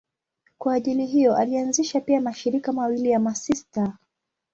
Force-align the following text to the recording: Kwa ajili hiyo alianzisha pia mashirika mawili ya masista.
Kwa 0.57 0.73
ajili 0.73 1.05
hiyo 1.05 1.35
alianzisha 1.37 2.01
pia 2.01 2.21
mashirika 2.21 2.73
mawili 2.73 3.09
ya 3.09 3.19
masista. 3.19 3.93